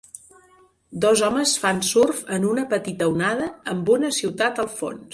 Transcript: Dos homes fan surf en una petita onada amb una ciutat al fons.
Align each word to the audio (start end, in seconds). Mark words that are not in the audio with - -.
Dos 1.05 1.21
homes 1.27 1.53
fan 1.65 1.83
surf 1.89 2.23
en 2.39 2.49
una 2.55 2.65
petita 2.75 3.13
onada 3.15 3.55
amb 3.75 3.97
una 3.99 4.15
ciutat 4.23 4.65
al 4.67 4.77
fons. 4.83 5.07